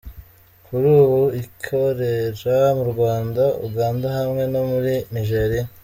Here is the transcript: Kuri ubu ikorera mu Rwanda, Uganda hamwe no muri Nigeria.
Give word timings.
Kuri 0.65 0.87
ubu 1.03 1.21
ikorera 1.41 2.57
mu 2.77 2.83
Rwanda, 2.91 3.43
Uganda 3.67 4.07
hamwe 4.17 4.43
no 4.53 4.61
muri 4.71 4.93
Nigeria. 5.15 5.63